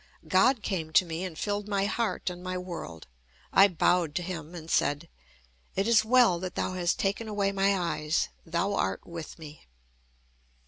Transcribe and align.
God 0.27 0.63
came 0.63 0.91
to 0.93 1.05
me, 1.05 1.23
and 1.23 1.37
filled 1.37 1.67
my 1.67 1.85
heart 1.85 2.31
and 2.31 2.41
my 2.43 2.57
world. 2.57 3.05
I 3.53 3.67
bowed 3.67 4.15
to 4.15 4.23
Him, 4.23 4.55
and 4.55 4.67
said: 4.67 5.07
"It 5.75 5.87
is 5.87 6.03
well 6.03 6.39
that 6.39 6.55
Thou 6.55 6.71
has 6.73 6.95
taken 6.95 7.27
away 7.27 7.51
my 7.51 7.77
eyes. 7.77 8.29
Thou 8.43 8.73
art 8.73 9.05
with 9.05 9.37
me." 9.37 9.67